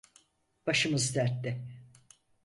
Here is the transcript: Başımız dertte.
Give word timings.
Başımız 0.67 1.15
dertte. 1.15 1.65